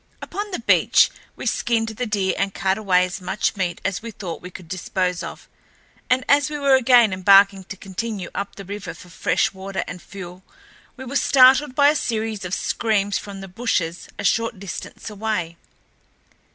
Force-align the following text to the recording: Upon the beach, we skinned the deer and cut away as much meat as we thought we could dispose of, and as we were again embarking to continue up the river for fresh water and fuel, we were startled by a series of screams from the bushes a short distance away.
Upon 0.19 0.49
the 0.49 0.57
beach, 0.57 1.11
we 1.35 1.45
skinned 1.45 1.89
the 1.89 2.07
deer 2.07 2.33
and 2.35 2.55
cut 2.55 2.79
away 2.79 3.05
as 3.05 3.21
much 3.21 3.55
meat 3.55 3.79
as 3.85 4.01
we 4.01 4.09
thought 4.09 4.41
we 4.41 4.49
could 4.49 4.67
dispose 4.67 5.21
of, 5.21 5.47
and 6.09 6.25
as 6.27 6.49
we 6.49 6.57
were 6.57 6.73
again 6.73 7.13
embarking 7.13 7.65
to 7.65 7.77
continue 7.77 8.31
up 8.33 8.55
the 8.55 8.65
river 8.65 8.95
for 8.95 9.09
fresh 9.09 9.53
water 9.53 9.83
and 9.87 10.01
fuel, 10.01 10.41
we 10.97 11.05
were 11.05 11.15
startled 11.17 11.75
by 11.75 11.89
a 11.89 11.95
series 11.95 12.43
of 12.43 12.55
screams 12.55 13.19
from 13.19 13.41
the 13.41 13.47
bushes 13.47 14.07
a 14.17 14.23
short 14.23 14.57
distance 14.59 15.07
away. 15.11 15.55